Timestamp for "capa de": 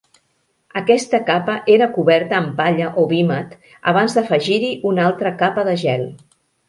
5.43-5.77